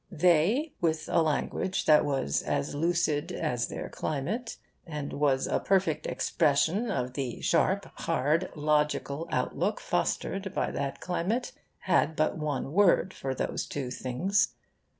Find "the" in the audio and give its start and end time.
7.13-7.39